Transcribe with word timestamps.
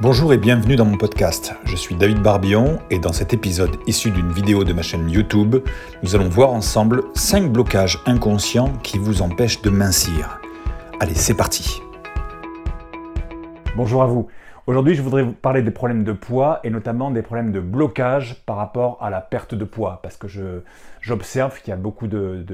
Bonjour 0.00 0.32
et 0.32 0.38
bienvenue 0.38 0.74
dans 0.74 0.86
mon 0.86 0.96
podcast. 0.96 1.52
Je 1.64 1.76
suis 1.76 1.94
David 1.94 2.22
Barbillon 2.22 2.80
et 2.90 2.98
dans 2.98 3.12
cet 3.12 3.34
épisode 3.34 3.76
issu 3.86 4.10
d'une 4.10 4.32
vidéo 4.32 4.64
de 4.64 4.72
ma 4.72 4.82
chaîne 4.82 5.08
YouTube, 5.08 5.56
nous 6.02 6.14
allons 6.16 6.28
voir 6.28 6.50
ensemble 6.50 7.04
5 7.14 7.52
blocages 7.52 8.00
inconscients 8.06 8.72
qui 8.82 8.98
vous 8.98 9.22
empêchent 9.22 9.60
de 9.60 9.70
mincir. 9.70 10.40
Allez, 10.98 11.14
c'est 11.14 11.34
parti. 11.34 11.82
Bonjour 13.76 14.02
à 14.02 14.06
vous. 14.06 14.28
Aujourd'hui, 14.68 14.94
je 14.94 15.02
voudrais 15.02 15.24
vous 15.24 15.32
parler 15.32 15.62
des 15.62 15.72
problèmes 15.72 16.04
de 16.04 16.12
poids 16.12 16.60
et 16.62 16.70
notamment 16.70 17.10
des 17.10 17.22
problèmes 17.22 17.50
de 17.50 17.58
blocage 17.58 18.36
par 18.46 18.54
rapport 18.54 18.96
à 19.00 19.10
la 19.10 19.20
perte 19.20 19.56
de 19.56 19.64
poids. 19.64 19.98
Parce 20.04 20.16
que 20.16 20.28
j'observe 21.00 21.60
qu'il 21.60 21.70
y 21.70 21.72
a 21.72 21.76
beaucoup 21.76 22.06
de, 22.06 22.44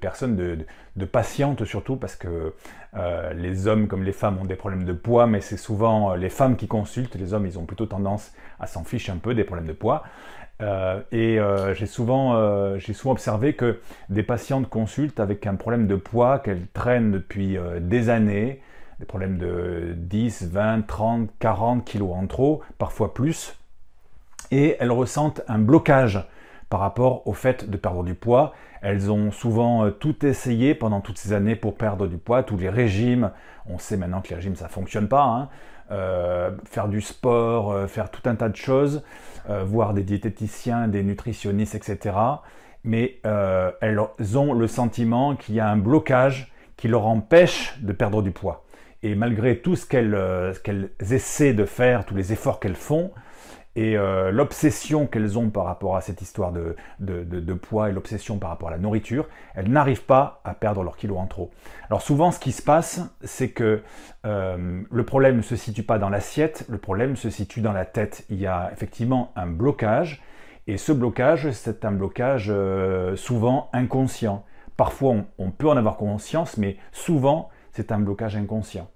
personnes, 0.00 0.34
de, 0.34 1.04
patientes 1.04 1.64
surtout, 1.64 1.94
parce 1.94 2.16
que 2.16 2.52
euh, 2.96 3.32
les 3.34 3.68
hommes 3.68 3.86
comme 3.86 4.02
les 4.02 4.12
femmes 4.12 4.38
ont 4.40 4.44
des 4.44 4.56
problèmes 4.56 4.82
de 4.82 4.92
poids, 4.92 5.28
mais 5.28 5.40
c'est 5.40 5.56
souvent 5.56 6.10
euh, 6.10 6.16
les 6.16 6.30
femmes 6.30 6.56
qui 6.56 6.66
consultent. 6.66 7.14
Les 7.14 7.32
hommes, 7.32 7.46
ils 7.46 7.60
ont 7.60 7.64
plutôt 7.64 7.86
tendance 7.86 8.32
à 8.58 8.66
s'en 8.66 8.82
ficher 8.82 9.12
un 9.12 9.18
peu 9.18 9.32
des 9.32 9.44
problèmes 9.44 9.68
de 9.68 9.72
poids. 9.72 10.02
Euh, 10.62 11.00
et 11.12 11.38
j'ai 11.76 11.86
souvent, 11.86 12.76
souvent, 12.80 13.12
observé 13.12 13.54
que 13.54 13.78
des 14.08 14.24
patientes 14.24 14.68
consultent 14.68 15.20
avec 15.20 15.46
un 15.46 15.54
problème 15.54 15.86
de 15.86 15.94
poids 15.94 16.40
qu'elles 16.40 16.66
traînent 16.72 17.12
depuis 17.12 17.56
des 17.80 18.08
années 18.08 18.60
des 19.02 19.06
problèmes 19.06 19.36
de 19.36 19.94
10, 19.96 20.52
20, 20.52 20.86
30, 20.86 21.28
40 21.40 21.84
kilos 21.84 22.14
en 22.14 22.28
trop, 22.28 22.62
parfois 22.78 23.12
plus, 23.12 23.58
et 24.52 24.76
elles 24.78 24.92
ressentent 24.92 25.42
un 25.48 25.58
blocage 25.58 26.24
par 26.68 26.78
rapport 26.78 27.26
au 27.26 27.32
fait 27.32 27.68
de 27.68 27.76
perdre 27.76 28.04
du 28.04 28.14
poids. 28.14 28.54
Elles 28.80 29.10
ont 29.10 29.32
souvent 29.32 29.84
euh, 29.84 29.90
tout 29.90 30.24
essayé 30.24 30.76
pendant 30.76 31.00
toutes 31.00 31.18
ces 31.18 31.32
années 31.32 31.56
pour 31.56 31.76
perdre 31.76 32.06
du 32.06 32.16
poids, 32.16 32.44
tous 32.44 32.56
les 32.56 32.68
régimes. 32.68 33.32
On 33.66 33.78
sait 33.78 33.96
maintenant 33.96 34.20
que 34.20 34.28
les 34.28 34.36
régimes 34.36 34.54
ça 34.54 34.68
fonctionne 34.68 35.08
pas. 35.08 35.24
Hein. 35.24 35.48
Euh, 35.90 36.52
faire 36.64 36.86
du 36.86 37.00
sport, 37.00 37.72
euh, 37.72 37.88
faire 37.88 38.08
tout 38.08 38.22
un 38.30 38.36
tas 38.36 38.48
de 38.48 38.56
choses, 38.56 39.02
voir 39.48 39.94
des 39.94 40.04
diététiciens, 40.04 40.86
des 40.86 41.02
nutritionnistes, 41.02 41.74
etc. 41.74 42.14
Mais 42.84 43.18
elles 43.24 44.38
ont 44.38 44.52
le 44.52 44.68
sentiment 44.68 45.34
qu'il 45.34 45.56
y 45.56 45.60
a 45.60 45.68
un 45.68 45.76
blocage 45.76 46.52
qui 46.76 46.86
leur 46.86 47.06
empêche 47.06 47.76
de 47.80 47.92
perdre 47.92 48.22
du 48.22 48.30
poids. 48.30 48.62
Et 49.02 49.14
malgré 49.14 49.58
tout 49.58 49.74
ce 49.74 49.84
qu'elles 49.86 50.14
euh, 50.14 50.52
essaient 51.00 51.54
de 51.54 51.64
faire, 51.64 52.04
tous 52.04 52.14
les 52.14 52.32
efforts 52.32 52.60
qu'elles 52.60 52.76
font, 52.76 53.10
et 53.74 53.96
euh, 53.96 54.30
l'obsession 54.30 55.06
qu'elles 55.06 55.38
ont 55.38 55.48
par 55.48 55.64
rapport 55.64 55.96
à 55.96 56.02
cette 56.02 56.20
histoire 56.20 56.52
de, 56.52 56.76
de, 57.00 57.54
poids 57.54 57.88
et 57.88 57.92
l'obsession 57.92 58.38
par 58.38 58.50
rapport 58.50 58.68
à 58.68 58.70
la 58.70 58.78
nourriture, 58.78 59.26
elles 59.54 59.70
n'arrivent 59.70 60.04
pas 60.04 60.42
à 60.44 60.52
perdre 60.52 60.82
leurs 60.82 60.96
kilos 60.96 61.18
en 61.18 61.26
trop. 61.26 61.50
Alors 61.88 62.02
souvent 62.02 62.32
ce 62.32 62.38
qui 62.38 62.52
se 62.52 62.60
passe, 62.60 63.00
c'est 63.22 63.48
que 63.48 63.82
euh, 64.26 64.82
le 64.90 65.04
problème 65.04 65.38
ne 65.38 65.42
se 65.42 65.56
situe 65.56 65.84
pas 65.84 65.98
dans 65.98 66.10
l'assiette, 66.10 66.66
le 66.68 66.76
problème 66.76 67.16
se 67.16 67.30
situe 67.30 67.62
dans 67.62 67.72
la 67.72 67.86
tête. 67.86 68.26
Il 68.28 68.38
y 68.38 68.46
a 68.46 68.70
effectivement 68.74 69.32
un 69.36 69.46
blocage, 69.46 70.22
et 70.66 70.76
ce 70.76 70.92
blocage, 70.92 71.50
c'est 71.52 71.86
un 71.86 71.92
blocage 71.92 72.52
souvent 73.16 73.70
inconscient. 73.72 74.44
Parfois 74.76 75.16
on 75.38 75.50
peut 75.50 75.68
en 75.68 75.78
avoir 75.78 75.96
conscience, 75.96 76.58
mais 76.58 76.76
souvent 76.92 77.48
c'est 77.72 77.92
un 77.92 77.98
blocage 77.98 78.36
inconscient. 78.36 78.90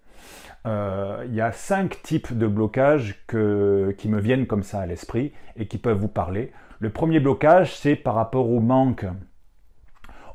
Euh, 0.66 1.24
il 1.28 1.34
y 1.34 1.40
a 1.40 1.52
cinq 1.52 2.02
types 2.02 2.36
de 2.36 2.46
blocages 2.46 3.24
qui 3.26 4.08
me 4.08 4.20
viennent 4.20 4.46
comme 4.46 4.62
ça 4.62 4.80
à 4.80 4.86
l'esprit 4.86 5.32
et 5.56 5.66
qui 5.66 5.78
peuvent 5.78 5.98
vous 5.98 6.08
parler. 6.08 6.52
Le 6.78 6.90
premier 6.90 7.20
blocage, 7.20 7.76
c'est 7.76 7.96
par 7.96 8.14
rapport 8.14 8.50
au 8.50 8.60
manque. 8.60 9.06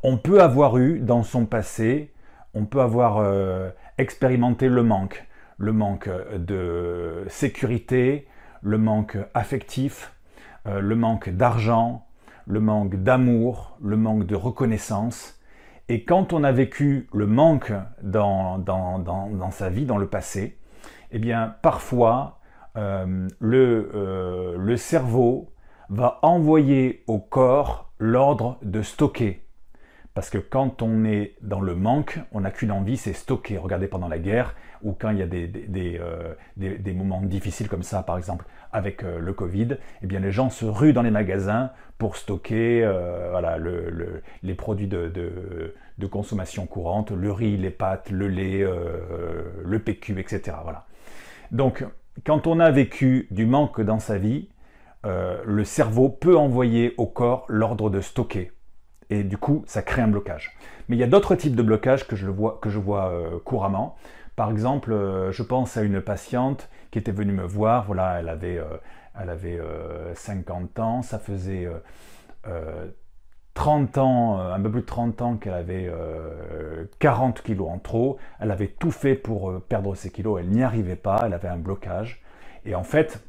On 0.03 0.17
peut 0.17 0.41
avoir 0.41 0.77
eu 0.77 0.99
dans 0.99 1.23
son 1.23 1.45
passé, 1.45 2.13
on 2.53 2.65
peut 2.65 2.81
avoir 2.81 3.17
euh, 3.17 3.69
expérimenté 3.97 4.67
le 4.67 4.83
manque. 4.83 5.25
Le 5.57 5.73
manque 5.73 6.09
de 6.35 7.23
sécurité, 7.27 8.27
le 8.61 8.77
manque 8.79 9.17
affectif, 9.33 10.13
euh, 10.67 10.79
le 10.79 10.95
manque 10.95 11.29
d'argent, 11.29 12.07
le 12.45 12.59
manque 12.59 12.95
d'amour, 12.95 13.77
le 13.81 13.97
manque 13.97 14.25
de 14.25 14.35
reconnaissance. 14.35 15.39
Et 15.91 16.05
quand 16.05 16.31
on 16.31 16.45
a 16.45 16.53
vécu 16.53 17.09
le 17.13 17.27
manque 17.27 17.73
dans, 18.01 18.63
sa 19.51 19.69
vie, 19.69 19.83
dans 19.83 19.97
le 19.97 20.07
passé, 20.07 20.57
eh 21.11 21.19
bien, 21.19 21.53
parfois, 21.61 22.39
euh, 22.77 23.27
euh, 23.43 24.55
le 24.57 24.77
cerveau 24.77 25.51
va 25.89 26.19
envoyer 26.21 27.03
au 27.07 27.19
corps 27.19 27.91
l'ordre 27.99 28.57
de 28.61 28.81
stocker. 28.81 29.43
Parce 30.13 30.29
que 30.29 30.37
quand 30.37 30.81
on 30.81 31.05
est 31.05 31.35
dans 31.41 31.61
le 31.61 31.73
manque, 31.73 32.19
on 32.33 32.41
n'a 32.41 32.51
qu'une 32.51 32.71
envie, 32.71 32.97
c'est 32.97 33.13
stocker. 33.13 33.57
Regardez 33.57 33.87
pendant 33.87 34.09
la 34.09 34.19
guerre, 34.19 34.55
ou 34.83 34.93
quand 34.93 35.09
il 35.09 35.19
y 35.19 35.21
a 35.21 35.27
des, 35.27 35.47
des, 35.47 35.99
euh, 35.99 36.93
moments 36.93 37.21
difficiles 37.21 37.69
comme 37.69 37.83
ça, 37.83 38.03
par 38.03 38.17
exemple 38.17 38.45
avec 38.73 39.03
euh, 39.03 39.19
le 39.19 39.33
Covid, 39.33 39.77
eh 40.01 40.07
bien 40.07 40.19
les 40.19 40.31
gens 40.31 40.49
se 40.49 40.65
ruent 40.65 40.93
dans 40.93 41.01
les 41.01 41.11
magasins 41.11 41.71
pour 41.97 42.15
stocker 42.15 42.83
euh, 42.83 43.29
voilà, 43.31 43.57
les 44.43 44.53
produits 44.55 44.87
de, 44.87 45.07
de, 45.09 46.07
consommation 46.07 46.65
courante, 46.65 47.11
le 47.11 47.31
riz, 47.31 47.57
les 47.57 47.69
pâtes, 47.69 48.09
le 48.09 48.27
lait, 48.27 48.65
le 49.63 49.79
PQ, 49.79 50.19
etc. 50.19 50.57
Voilà. 50.63 50.87
Donc, 51.51 51.85
quand 52.25 52.47
on 52.47 52.59
a 52.59 52.71
vécu 52.71 53.27
du 53.29 53.45
manque 53.45 53.79
dans 53.81 53.99
sa 53.99 54.17
vie, 54.17 54.49
le 55.03 55.63
cerveau 55.63 56.09
peut 56.09 56.35
envoyer 56.35 56.95
au 56.97 57.05
corps 57.05 57.45
l'ordre 57.49 57.91
de 57.91 58.01
stocker 58.01 58.51
et 59.11 59.23
du 59.23 59.37
coup 59.37 59.63
ça 59.67 59.83
crée 59.83 60.01
un 60.01 60.07
blocage. 60.07 60.57
Mais 60.89 60.95
il 60.95 60.99
y 60.99 61.03
a 61.03 61.07
d'autres 61.07 61.35
types 61.35 61.55
de 61.55 61.61
blocages 61.61 62.07
que 62.07 62.15
je 62.15 62.27
vois, 62.27 62.57
que 62.61 62.69
je 62.69 62.79
vois 62.79 63.11
euh, 63.11 63.39
couramment. 63.43 63.95
Par 64.35 64.49
exemple, 64.49 64.91
euh, 64.93 65.31
je 65.31 65.43
pense 65.43 65.77
à 65.77 65.83
une 65.83 66.01
patiente 66.01 66.69
qui 66.89 66.97
était 66.97 67.11
venue 67.11 67.33
me 67.33 67.43
voir, 67.43 67.85
voilà, 67.85 68.19
elle 68.19 68.29
avait, 68.29 68.57
euh, 68.57 68.77
elle 69.19 69.29
avait 69.29 69.59
50 70.15 70.79
ans, 70.79 71.01
ça 71.01 71.19
faisait 71.19 71.69
30 73.53 73.97
ans, 73.97 74.39
un 74.39 74.59
peu 74.61 74.71
plus 74.71 74.81
de 74.81 74.85
30 74.85 75.21
ans 75.21 75.35
qu'elle 75.35 75.53
avait 75.53 75.91
40 76.99 77.41
kilos 77.41 77.69
en 77.69 77.77
trop, 77.77 78.17
elle 78.39 78.51
avait 78.51 78.67
tout 78.67 78.91
fait 78.91 79.15
pour 79.15 79.61
perdre 79.63 79.95
ses 79.95 80.11
kilos, 80.11 80.39
elle 80.39 80.49
n'y 80.49 80.63
arrivait 80.63 80.95
pas, 80.95 81.21
elle 81.25 81.33
avait 81.33 81.49
un 81.49 81.57
blocage. 81.57 82.21
Et 82.65 82.73
en 82.73 82.83
fait, 82.83 83.21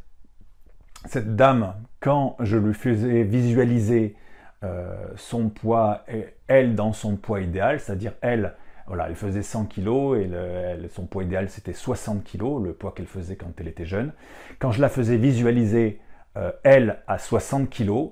cette 1.06 1.34
dame, 1.34 1.74
quand 2.00 2.36
je 2.40 2.56
lui 2.56 2.74
faisais 2.74 3.24
visualiser 3.24 4.16
euh, 4.64 4.94
son 5.16 5.48
poids, 5.48 6.04
elle 6.46 6.74
dans 6.74 6.92
son 6.92 7.16
poids 7.16 7.40
idéal, 7.40 7.80
c'est-à-dire 7.80 8.12
elle, 8.20 8.54
voilà, 8.86 9.08
elle 9.08 9.16
faisait 9.16 9.42
100 9.42 9.66
kg 9.66 10.16
et 10.16 10.88
son 10.88 11.06
poids 11.06 11.24
idéal 11.24 11.48
c'était 11.48 11.72
60 11.72 12.22
kg, 12.24 12.62
le 12.62 12.72
poids 12.72 12.92
qu'elle 12.92 13.06
faisait 13.06 13.36
quand 13.36 13.52
elle 13.58 13.68
était 13.68 13.86
jeune. 13.86 14.12
Quand 14.58 14.70
je 14.70 14.80
la 14.80 14.88
faisais 14.88 15.16
visualiser, 15.16 16.00
euh, 16.36 16.52
elle 16.62 17.00
à 17.08 17.18
60 17.18 17.70
kg, 17.70 18.10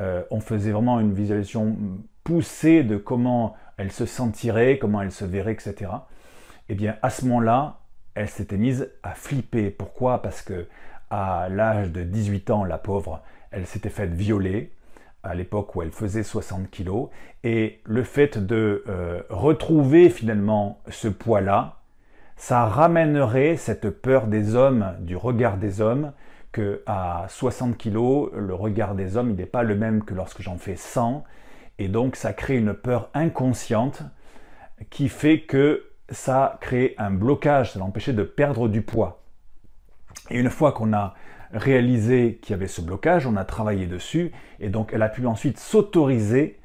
euh, 0.00 0.22
on 0.30 0.40
faisait 0.40 0.70
vraiment 0.70 1.00
une 1.00 1.12
visualisation 1.12 1.76
poussée 2.22 2.84
de 2.84 2.96
comment 2.96 3.54
elle 3.76 3.90
se 3.90 4.06
sentirait, 4.06 4.78
comment 4.78 5.02
elle 5.02 5.12
se 5.12 5.24
verrait, 5.24 5.52
etc. 5.52 5.74
Et 6.68 6.72
eh 6.72 6.74
bien 6.74 6.96
à 7.02 7.10
ce 7.10 7.24
moment-là, 7.24 7.80
elle 8.14 8.28
s'était 8.28 8.56
mise 8.56 8.90
à 9.02 9.14
flipper. 9.14 9.70
Pourquoi? 9.70 10.22
Parce 10.22 10.42
que 10.42 10.68
à 11.10 11.48
l'âge 11.48 11.90
de 11.90 12.02
18 12.02 12.50
ans, 12.50 12.64
la 12.64 12.78
pauvre, 12.78 13.22
elle 13.50 13.66
s'était 13.66 13.90
faite 13.90 14.12
violer, 14.12 14.72
à 15.26 15.34
l'époque 15.34 15.74
où 15.76 15.82
elle 15.82 15.90
faisait 15.90 16.22
60 16.22 16.70
kg, 16.70 17.08
et 17.44 17.80
le 17.84 18.02
fait 18.02 18.38
de 18.38 18.84
euh, 18.88 19.22
retrouver 19.28 20.10
finalement 20.10 20.80
ce 20.88 21.08
poids-là, 21.08 21.76
ça 22.36 22.66
ramènerait 22.66 23.56
cette 23.56 23.90
peur 23.90 24.26
des 24.26 24.54
hommes, 24.54 24.94
du 25.00 25.16
regard 25.16 25.56
des 25.56 25.80
hommes, 25.80 26.12
que 26.52 26.82
à 26.86 27.26
60 27.28 27.76
kg, 27.76 28.30
le 28.34 28.54
regard 28.54 28.94
des 28.94 29.16
hommes, 29.16 29.30
il 29.30 29.36
n'est 29.36 29.46
pas 29.46 29.62
le 29.62 29.74
même 29.74 30.04
que 30.04 30.14
lorsque 30.14 30.42
j'en 30.42 30.56
fais 30.56 30.76
100, 30.76 31.24
et 31.78 31.88
donc 31.88 32.16
ça 32.16 32.32
crée 32.32 32.56
une 32.56 32.74
peur 32.74 33.10
inconsciente 33.14 34.02
qui 34.90 35.08
fait 35.08 35.40
que 35.40 35.84
ça 36.10 36.58
crée 36.60 36.94
un 36.98 37.10
blocage, 37.10 37.72
ça 37.72 37.78
l'empêchait 37.78 38.12
de 38.12 38.22
perdre 38.22 38.68
du 38.68 38.82
poids. 38.82 39.22
Et 40.30 40.38
une 40.38 40.50
fois 40.50 40.72
qu'on 40.72 40.92
a 40.92 41.14
réalisé 41.52 42.38
qu'il 42.42 42.52
y 42.52 42.54
avait 42.54 42.66
ce 42.66 42.80
blocage, 42.80 43.26
on 43.26 43.36
a 43.36 43.44
travaillé 43.44 43.86
dessus, 43.86 44.32
et 44.60 44.68
donc 44.68 44.90
elle 44.92 45.02
a 45.02 45.08
pu 45.08 45.26
ensuite 45.26 45.58
s'autoriser 45.58 46.58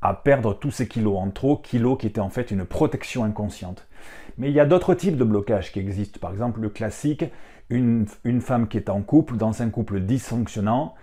à 0.00 0.14
perdre 0.14 0.54
tous 0.54 0.70
ces 0.70 0.86
kilos 0.86 1.18
en 1.18 1.30
trop, 1.30 1.56
kilos 1.56 1.98
qui 1.98 2.06
étaient 2.06 2.20
en 2.20 2.30
fait 2.30 2.50
une 2.50 2.64
protection 2.64 3.24
inconsciente. 3.24 3.88
Mais 4.36 4.48
il 4.48 4.54
y 4.54 4.60
a 4.60 4.66
d'autres 4.66 4.94
types 4.94 5.16
de 5.16 5.24
blocages 5.24 5.72
qui 5.72 5.80
existent. 5.80 6.20
Par 6.20 6.30
exemple, 6.30 6.60
le 6.60 6.68
classique, 6.68 7.24
une, 7.68 8.06
femme 8.40 8.68
qui 8.68 8.76
est 8.76 8.88
en 8.88 9.02
couple, 9.02 9.36
dans 9.36 9.62
un 9.62 9.70
couple 9.70 10.00
dysfonctionnant, 10.00 10.94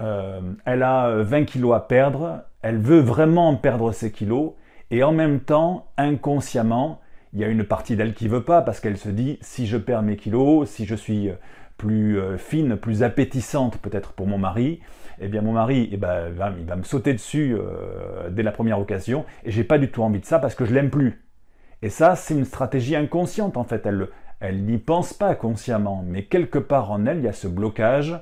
euh, 0.00 0.40
elle 0.64 0.82
a 0.82 1.22
20 1.22 1.44
kilos 1.44 1.74
à 1.74 1.80
perdre, 1.80 2.42
elle 2.62 2.78
veut 2.78 3.00
vraiment 3.00 3.54
perdre 3.54 3.92
ces 3.92 4.10
kilos, 4.10 4.52
et 4.90 5.04
en 5.04 5.12
même 5.12 5.40
temps, 5.40 5.86
inconsciemment, 5.96 7.00
il 7.32 7.38
y 7.38 7.44
a 7.44 7.48
une 7.48 7.62
partie 7.62 7.94
d'elle 7.94 8.14
qui 8.14 8.26
veut 8.26 8.42
pas 8.42 8.60
parce 8.60 8.80
qu'elle 8.80 8.96
se 8.96 9.08
dit 9.08 9.38
si 9.40 9.68
je 9.68 9.76
perds 9.76 10.02
mes 10.02 10.16
kilos, 10.16 10.68
si 10.68 10.84
je 10.84 10.96
suis 10.96 11.30
plus 11.80 12.20
euh, 12.20 12.36
fine, 12.36 12.76
plus 12.76 13.02
appétissante 13.02 13.78
peut-être 13.78 14.12
pour 14.12 14.26
mon 14.26 14.36
mari, 14.36 14.80
eh 15.18 15.28
bien 15.28 15.40
mon 15.40 15.52
mari 15.52 15.88
eh 15.90 15.96
ben, 15.96 16.28
il 16.58 16.66
va 16.66 16.76
me 16.76 16.82
sauter 16.82 17.14
dessus 17.14 17.56
euh, 17.58 18.28
dès 18.28 18.42
la 18.42 18.52
première 18.52 18.78
occasion 18.78 19.24
et 19.44 19.50
j'ai 19.50 19.64
pas 19.64 19.78
du 19.78 19.90
tout 19.90 20.02
envie 20.02 20.20
de 20.20 20.26
ça 20.26 20.38
parce 20.38 20.54
que 20.54 20.66
je 20.66 20.74
l'aime 20.74 20.90
plus. 20.90 21.22
Et 21.80 21.88
ça, 21.88 22.16
c'est 22.16 22.34
une 22.34 22.44
stratégie 22.44 22.96
inconsciente 22.96 23.56
en 23.56 23.64
fait. 23.64 23.86
Elle, 23.86 24.08
Elle 24.40 24.62
n'y 24.64 24.76
pense 24.76 25.14
pas 25.14 25.34
consciemment, 25.34 26.04
mais 26.06 26.24
quelque 26.24 26.58
part 26.58 26.90
en 26.90 27.06
elle, 27.06 27.18
il 27.18 27.24
y 27.24 27.28
a 27.28 27.32
ce 27.32 27.48
blocage 27.48 28.14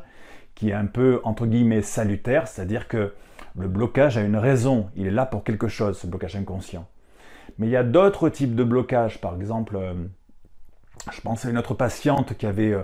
qui 0.55 0.71
est 0.71 0.75
un 0.75 0.87
peu, 0.87 1.21
entre 1.25 1.47
guillemets, 1.47 1.83
salutaire, 1.83 2.47
c'est-à-dire 2.47 2.87
que 2.87 3.13
le 3.59 3.67
blocage 3.67 4.17
a 4.19 4.21
une 4.21 4.37
raison, 4.37 4.89
il 4.95 5.09
est 5.09 5.13
là 5.13 5.27
pour 5.27 5.43
quelque 5.43 5.67
chose, 5.67 5.99
ce 5.99 6.07
blocage 6.07 6.37
inconscient. 6.37 6.87
Mais 7.59 7.67
il 7.67 7.71
y 7.71 7.77
a 7.77 7.83
d'autres 7.83 8.29
types 8.29 8.55
de 8.55 8.63
blocages, 8.63 9.21
par 9.21 9.35
exemple, 9.35 9.77
euh, 9.77 9.95
je 11.13 11.21
pense 11.21 11.45
à 11.45 11.51
une 11.51 11.59
autre 11.59 11.75
patiente 11.75 12.37
qui 12.37 12.47
avait 12.47 12.75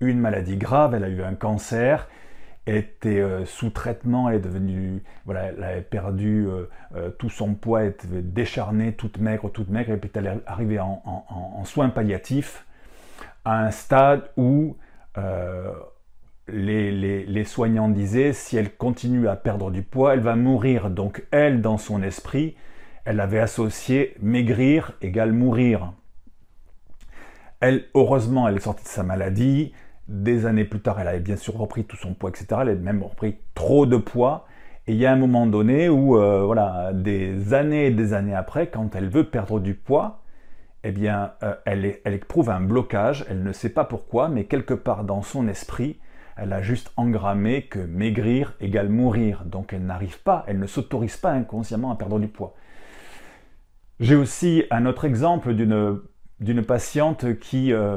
eu 0.00 0.08
une 0.08 0.20
maladie 0.20 0.56
grave, 0.56 0.94
elle 0.94 1.04
a 1.04 1.08
eu 1.08 1.22
un 1.22 1.34
cancer, 1.34 2.08
était 2.66 3.20
euh, 3.20 3.44
sous 3.44 3.70
traitement, 3.70 4.28
elle 4.28 4.36
est 4.36 4.40
devenue, 4.40 5.02
voilà, 5.26 5.44
elle 5.44 5.62
avait 5.62 5.82
perdu 5.82 6.46
euh, 6.48 7.10
tout 7.18 7.30
son 7.30 7.54
poids, 7.54 7.84
était 7.84 8.08
décharnée, 8.22 8.92
toute 8.92 9.18
maigre, 9.18 9.50
toute 9.50 9.68
maigre, 9.68 9.92
et 9.92 9.96
puis 9.96 10.10
elle 10.14 10.26
est 10.26 10.40
arrivée 10.46 10.80
en 10.80 11.64
soins 11.64 11.90
palliatifs 11.90 12.64
à 13.44 13.64
un 13.64 13.70
stade 13.70 14.30
où 14.36 14.76
les, 16.48 17.44
soignants 17.44 17.88
disaient, 17.88 18.32
si 18.32 18.56
elle 18.56 18.74
continue 18.74 19.28
à 19.28 19.36
perdre 19.36 19.70
du 19.70 19.82
poids, 19.82 20.14
elle 20.14 20.20
va 20.20 20.36
mourir. 20.36 20.90
Donc 20.90 21.24
elle, 21.30 21.60
dans 21.60 21.78
son 21.78 22.02
esprit, 22.02 22.56
elle 23.04 23.20
avait 23.20 23.40
associé 23.40 24.14
maigrir 24.20 24.92
égale 25.02 25.32
mourir. 25.32 25.92
Elle, 27.64 27.86
heureusement, 27.94 28.46
elle 28.46 28.56
est 28.56 28.60
sortie 28.60 28.84
de 28.84 28.88
sa 28.88 29.02
maladie. 29.02 29.72
Des 30.06 30.44
années 30.44 30.66
plus 30.66 30.80
tard, 30.80 31.00
elle 31.00 31.08
avait 31.08 31.20
bien 31.20 31.36
sûr 31.36 31.56
repris 31.56 31.84
tout 31.84 31.96
son 31.96 32.12
poids, 32.12 32.28
etc. 32.28 32.46
Elle 32.60 32.68
avait 32.68 32.74
même 32.74 33.02
repris 33.02 33.38
trop 33.54 33.86
de 33.86 33.96
poids. 33.96 34.44
Et 34.86 34.92
il 34.92 34.98
y 34.98 35.06
a 35.06 35.12
un 35.12 35.16
moment 35.16 35.46
donné 35.46 35.88
où, 35.88 36.18
euh, 36.18 36.42
voilà, 36.44 36.92
des 36.92 37.54
années 37.54 37.86
et 37.86 37.90
des 37.90 38.12
années 38.12 38.34
après, 38.34 38.66
quand 38.66 38.94
elle 38.94 39.08
veut 39.08 39.24
perdre 39.24 39.60
du 39.60 39.72
poids, 39.72 40.20
eh 40.82 40.92
bien, 40.92 41.32
euh, 41.42 41.54
elle, 41.64 42.00
elle 42.04 42.12
éprouve 42.12 42.50
un 42.50 42.60
blocage. 42.60 43.24
Elle 43.30 43.42
ne 43.42 43.52
sait 43.52 43.70
pas 43.70 43.84
pourquoi, 43.84 44.28
mais 44.28 44.44
quelque 44.44 44.74
part 44.74 45.04
dans 45.04 45.22
son 45.22 45.48
esprit, 45.48 45.98
elle 46.36 46.52
a 46.52 46.60
juste 46.60 46.92
engrammé 46.98 47.62
que 47.62 47.78
maigrir 47.78 48.52
égale 48.60 48.90
mourir. 48.90 49.42
Donc 49.46 49.72
elle 49.72 49.86
n'arrive 49.86 50.20
pas, 50.20 50.44
elle 50.48 50.58
ne 50.58 50.66
s'autorise 50.66 51.16
pas 51.16 51.30
inconsciemment 51.30 51.90
à 51.90 51.96
perdre 51.96 52.18
du 52.20 52.28
poids. 52.28 52.52
J'ai 54.00 54.16
aussi 54.16 54.64
un 54.70 54.84
autre 54.84 55.06
exemple 55.06 55.54
d'une 55.54 56.02
patiente 56.66 57.38
qui 57.38 57.72
euh, 57.72 57.96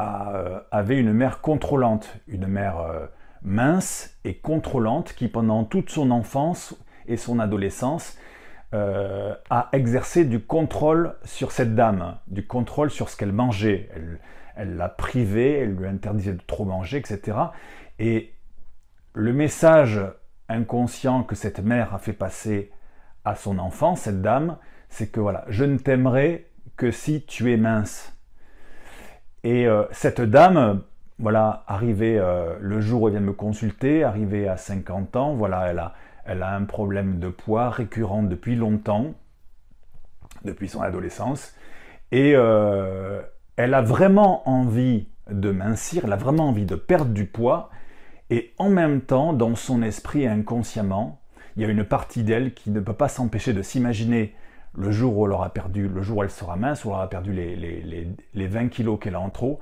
euh, 0.00 0.60
avait 0.70 0.98
une 0.98 1.12
mère 1.12 1.40
contrôlante, 1.40 2.16
une 2.28 2.46
mère 2.46 2.78
euh, 2.78 3.06
mince 3.42 4.18
et 4.24 4.34
contrôlante 4.34 5.14
qui 5.14 5.28
pendant 5.28 5.64
toute 5.64 5.90
son 5.90 6.10
enfance 6.10 6.76
et 7.06 7.16
son 7.16 7.38
adolescence 7.38 8.18
a 9.50 9.68
exercé 9.70 10.24
du 10.24 10.40
contrôle 10.40 11.14
sur 11.22 11.52
cette 11.52 11.76
dame, 11.76 12.16
du 12.26 12.44
contrôle 12.44 12.90
sur 12.90 13.08
ce 13.08 13.16
qu'elle 13.16 13.30
mangeait. 13.30 13.88
Elle, 14.56 14.76
l'a 14.76 14.88
privé, 14.88 15.52
elle 15.52 15.76
lui 15.76 15.86
interdisait 15.86 16.32
de 16.32 16.42
trop 16.44 16.64
manger, 16.64 16.96
etc. 16.96 17.38
Et 18.00 18.32
le 19.12 19.32
message 19.32 20.00
inconscient 20.48 21.22
que 21.22 21.36
cette 21.36 21.60
mère 21.60 21.94
a 21.94 22.00
fait 22.00 22.12
passer 22.12 22.72
à 23.24 23.36
son 23.36 23.60
enfant, 23.60 23.94
cette 23.94 24.22
dame, 24.22 24.56
c'est 24.88 25.06
que 25.06 25.20
voilà, 25.20 25.44
je 25.46 25.62
ne 25.62 25.78
t'aimerai 25.78 26.50
que 26.76 26.90
si 26.90 27.22
tu 27.22 27.52
es 27.52 27.56
mince. 27.56 28.12
Et 29.42 29.66
euh, 29.66 29.84
cette 29.92 30.20
dame, 30.20 30.82
voilà, 31.18 31.64
arrivée 31.66 32.18
euh, 32.18 32.56
le 32.60 32.80
jour 32.80 33.02
où 33.02 33.08
elle 33.08 33.14
vient 33.14 33.20
me 33.20 33.32
consulter, 33.32 34.04
arrivée 34.04 34.48
à 34.48 34.56
50 34.56 35.16
ans, 35.16 35.34
voilà, 35.34 35.68
elle 35.68 35.78
a, 35.78 35.94
elle 36.24 36.42
a 36.42 36.54
un 36.54 36.64
problème 36.64 37.18
de 37.18 37.28
poids 37.28 37.70
récurrent 37.70 38.22
depuis 38.22 38.56
longtemps, 38.56 39.14
depuis 40.44 40.68
son 40.68 40.82
adolescence, 40.82 41.54
et 42.10 42.32
euh, 42.34 43.20
elle 43.56 43.74
a 43.74 43.82
vraiment 43.82 44.48
envie 44.48 45.08
de 45.30 45.50
mincir, 45.50 46.04
elle 46.04 46.12
a 46.12 46.16
vraiment 46.16 46.48
envie 46.48 46.66
de 46.66 46.76
perdre 46.76 47.12
du 47.12 47.26
poids, 47.26 47.70
et 48.30 48.52
en 48.58 48.70
même 48.70 49.00
temps, 49.02 49.32
dans 49.32 49.54
son 49.54 49.82
esprit 49.82 50.26
inconsciemment, 50.26 51.20
il 51.56 51.62
y 51.62 51.64
a 51.64 51.68
une 51.68 51.84
partie 51.84 52.24
d'elle 52.24 52.54
qui 52.54 52.70
ne 52.70 52.80
peut 52.80 52.94
pas 52.94 53.08
s'empêcher 53.08 53.52
de 53.52 53.62
s'imaginer 53.62 54.34
le 54.76 54.90
jour 54.90 55.16
où 55.16 55.26
elle 55.26 55.32
aura 55.32 55.50
perdu, 55.50 55.88
le 55.88 56.02
jour 56.02 56.18
où 56.18 56.22
elle 56.22 56.30
sera 56.30 56.56
mince, 56.56 56.84
où 56.84 56.88
elle 56.88 56.94
aura 56.94 57.08
perdu 57.08 57.32
les, 57.32 57.56
les 58.34 58.46
20 58.46 58.68
kilos 58.68 58.98
qu'elle 59.00 59.14
a 59.14 59.20
en 59.20 59.30
trop, 59.30 59.60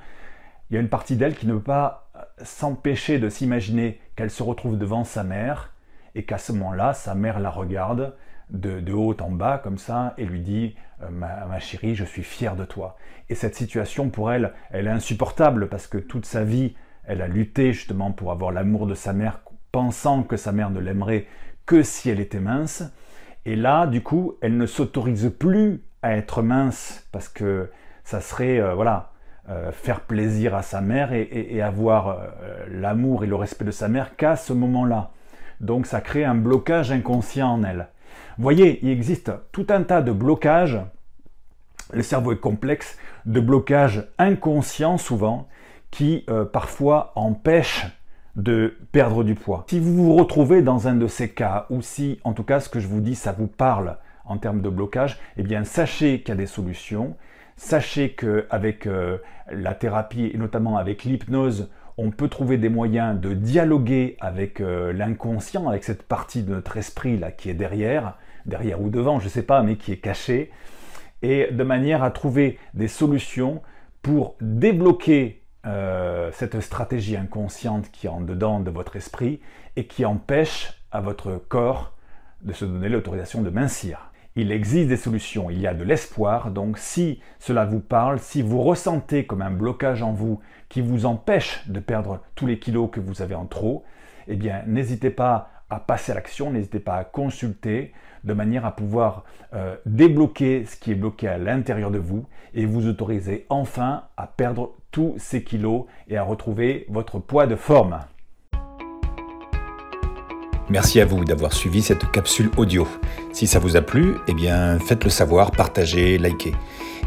il 0.70 0.74
y 0.74 0.78
a 0.78 0.80
une 0.80 0.88
partie 0.88 1.16
d'elle 1.16 1.34
qui 1.34 1.46
ne 1.46 1.54
peut 1.54 1.60
pas 1.60 2.10
s'empêcher 2.42 3.18
de 3.18 3.28
s'imaginer 3.28 4.00
qu'elle 4.16 4.30
se 4.30 4.42
retrouve 4.42 4.78
devant 4.78 5.04
sa 5.04 5.24
mère 5.24 5.72
et 6.14 6.24
qu'à 6.24 6.38
ce 6.38 6.52
moment-là, 6.52 6.94
sa 6.94 7.14
mère 7.14 7.40
la 7.40 7.50
regarde 7.50 8.14
de, 8.50 8.92
haut 8.92 9.16
en 9.20 9.30
bas 9.30 9.58
comme 9.58 9.78
ça 9.78 10.14
et 10.18 10.24
lui 10.24 10.40
dit 10.40 10.74
euh, 11.02 11.08
ma, 11.10 11.58
chérie, 11.58 11.94
je 11.94 12.04
suis 12.04 12.22
fier 12.22 12.56
de 12.56 12.64
toi. 12.64 12.96
Et 13.28 13.34
cette 13.34 13.54
situation 13.54 14.10
pour 14.10 14.32
elle, 14.32 14.52
elle 14.70 14.86
est 14.86 14.90
insupportable 14.90 15.68
parce 15.68 15.86
que 15.86 15.98
toute 15.98 16.26
sa 16.26 16.44
vie, 16.44 16.74
elle 17.04 17.22
a 17.22 17.28
lutté 17.28 17.72
justement 17.72 18.12
pour 18.12 18.30
avoir 18.30 18.52
l'amour 18.52 18.86
de 18.86 18.94
sa 18.94 19.12
mère, 19.12 19.40
pensant 19.72 20.22
que 20.22 20.36
sa 20.36 20.52
mère 20.52 20.70
ne 20.70 20.80
l'aimerait 20.80 21.26
que 21.66 21.82
si 21.82 22.10
elle 22.10 22.20
était 22.20 22.40
mince. 22.40 22.84
Et 23.44 23.56
là, 23.56 23.86
du 23.86 24.02
coup, 24.02 24.36
elle 24.40 24.56
ne 24.56 24.66
s'autorise 24.66 25.32
plus 25.38 25.82
à 26.02 26.16
être 26.16 26.42
mince 26.42 27.06
parce 27.12 27.28
que 27.28 27.70
ça 28.04 28.20
serait, 28.20 28.60
euh, 28.60 28.74
voilà, 28.74 29.12
euh, 29.48 29.72
faire 29.72 30.00
plaisir 30.00 30.54
à 30.54 30.62
sa 30.62 30.80
mère 30.80 31.12
et 31.12 31.60
avoir 31.60 32.20
l'amour 32.70 33.24
et 33.24 33.26
le 33.26 33.34
respect 33.34 33.64
de 33.64 33.72
sa 33.72 33.88
mère 33.88 34.16
qu'à 34.16 34.36
ce 34.36 34.52
moment-là. 34.52 35.10
Donc 35.60 35.86
ça 35.86 36.00
crée 36.00 36.24
un 36.24 36.34
blocage 36.34 36.92
inconscient 36.92 37.48
en 37.48 37.62
elle. 37.64 37.88
Voyez, 38.36 38.80
il 38.82 38.90
existe 38.90 39.30
tout 39.52 39.66
un 39.70 39.82
tas 39.82 40.02
de 40.02 40.10
blocages, 40.10 40.80
le 41.92 42.02
cerveau 42.02 42.32
est 42.32 42.40
complexe, 42.40 42.98
de 43.26 43.40
blocages 43.40 44.08
inconscients 44.18 44.98
souvent, 44.98 45.48
qui 45.90 46.24
euh, 46.28 46.44
parfois 46.44 47.12
empêchent 47.14 47.86
de 48.36 48.76
perdre 48.92 49.24
du 49.24 49.34
poids. 49.34 49.66
Si 49.68 49.78
vous 49.78 49.94
vous 49.94 50.14
retrouvez 50.14 50.62
dans 50.62 50.88
un 50.88 50.94
de 50.94 51.06
ces 51.06 51.28
cas, 51.30 51.66
ou 51.70 51.82
si 51.82 52.18
en 52.24 52.32
tout 52.32 52.44
cas 52.44 52.60
ce 52.60 52.68
que 52.68 52.80
je 52.80 52.88
vous 52.88 53.00
dis, 53.00 53.14
ça 53.14 53.32
vous 53.32 53.46
parle 53.46 53.98
en 54.24 54.38
termes 54.38 54.62
de 54.62 54.68
blocage, 54.68 55.18
eh 55.36 55.42
bien 55.42 55.64
sachez 55.64 56.20
qu'il 56.20 56.30
y 56.30 56.32
a 56.32 56.36
des 56.36 56.46
solutions. 56.46 57.16
Sachez 57.56 58.10
qu'avec 58.10 58.86
euh, 58.86 59.18
la 59.50 59.74
thérapie 59.74 60.30
et 60.32 60.38
notamment 60.38 60.78
avec 60.78 61.04
l'hypnose, 61.04 61.70
on 61.98 62.10
peut 62.10 62.28
trouver 62.28 62.56
des 62.56 62.70
moyens 62.70 63.20
de 63.20 63.34
dialoguer 63.34 64.16
avec 64.20 64.60
euh, 64.60 64.92
l'inconscient, 64.92 65.68
avec 65.68 65.84
cette 65.84 66.02
partie 66.02 66.42
de 66.42 66.50
notre 66.50 66.76
esprit 66.78 67.18
là 67.18 67.30
qui 67.30 67.50
est 67.50 67.54
derrière, 67.54 68.16
derrière 68.46 68.80
ou 68.80 68.88
devant, 68.88 69.20
je 69.20 69.26
ne 69.26 69.30
sais 69.30 69.42
pas, 69.42 69.62
mais 69.62 69.76
qui 69.76 69.92
est 69.92 69.98
cachée, 69.98 70.50
et 71.20 71.48
de 71.52 71.62
manière 71.62 72.02
à 72.02 72.10
trouver 72.10 72.58
des 72.74 72.88
solutions 72.88 73.62
pour 74.00 74.36
débloquer 74.40 75.41
euh, 75.64 76.30
cette 76.32 76.60
stratégie 76.60 77.16
inconsciente 77.16 77.90
qui 77.92 78.06
est 78.06 78.10
en 78.10 78.20
dedans 78.20 78.60
de 78.60 78.70
votre 78.70 78.96
esprit 78.96 79.40
et 79.76 79.86
qui 79.86 80.04
empêche 80.04 80.82
à 80.90 81.00
votre 81.00 81.36
corps 81.36 81.92
de 82.42 82.52
se 82.52 82.64
donner 82.64 82.88
l'autorisation 82.88 83.42
de 83.42 83.50
mincir. 83.50 84.10
Il 84.34 84.50
existe 84.50 84.88
des 84.88 84.96
solutions, 84.96 85.50
il 85.50 85.60
y 85.60 85.66
a 85.66 85.74
de 85.74 85.84
l'espoir, 85.84 86.50
donc 86.50 86.78
si 86.78 87.20
cela 87.38 87.64
vous 87.66 87.80
parle, 87.80 88.18
si 88.18 88.42
vous 88.42 88.62
ressentez 88.62 89.26
comme 89.26 89.42
un 89.42 89.50
blocage 89.50 90.02
en 90.02 90.12
vous 90.12 90.40
qui 90.68 90.80
vous 90.80 91.04
empêche 91.06 91.62
de 91.68 91.80
perdre 91.80 92.20
tous 92.34 92.46
les 92.46 92.58
kilos 92.58 92.90
que 92.90 93.00
vous 93.00 93.20
avez 93.20 93.34
en 93.34 93.44
trop, 93.44 93.84
eh 94.26 94.36
bien 94.36 94.62
n'hésitez 94.66 95.10
pas 95.10 95.50
à 95.68 95.80
passer 95.80 96.12
à 96.12 96.14
l'action, 96.14 96.50
n'hésitez 96.50 96.80
pas 96.80 96.96
à 96.96 97.04
consulter 97.04 97.92
de 98.24 98.32
manière 98.32 98.64
à 98.64 98.74
pouvoir 98.74 99.24
euh, 99.54 99.76
débloquer 99.86 100.64
ce 100.64 100.76
qui 100.76 100.92
est 100.92 100.96
bloqué 100.96 101.28
à 101.28 101.38
l'intérieur 101.38 101.90
de 101.90 101.98
vous 101.98 102.26
et 102.54 102.66
vous 102.66 102.88
autoriser 102.88 103.46
enfin 103.48 104.04
à 104.16 104.26
perdre 104.26 104.74
tous 104.92 105.14
ces 105.18 105.42
kilos 105.42 105.86
et 106.08 106.16
à 106.16 106.22
retrouver 106.22 106.86
votre 106.88 107.18
poids 107.18 107.46
de 107.46 107.56
forme. 107.56 107.98
Merci 110.68 111.00
à 111.00 111.04
vous 111.04 111.24
d'avoir 111.24 111.52
suivi 111.52 111.82
cette 111.82 112.10
capsule 112.12 112.50
audio. 112.56 112.86
Si 113.32 113.46
ça 113.46 113.58
vous 113.58 113.76
a 113.76 113.82
plu, 113.82 114.14
eh 114.28 114.34
bien 114.34 114.78
faites-le 114.78 115.10
savoir, 115.10 115.50
partagez, 115.50 116.18
likez. 116.18 116.54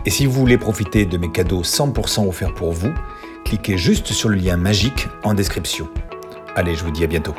Et 0.06 0.10
si 0.10 0.26
vous 0.26 0.34
voulez 0.34 0.58
profiter 0.58 1.06
de 1.06 1.18
mes 1.18 1.32
cadeaux 1.32 1.64
100% 1.64 2.28
offerts 2.28 2.54
pour 2.54 2.74
vous, 2.74 2.94
cliquez 3.44 3.78
juste 3.78 4.08
sur 4.08 4.30
le 4.30 4.36
lien 4.36 4.58
magique 4.58 5.08
en 5.24 5.34
description. 5.34 5.88
Allez, 6.56 6.76
je 6.76 6.84
vous 6.84 6.92
dis 6.92 7.04
à 7.04 7.08
bientôt. 7.08 7.34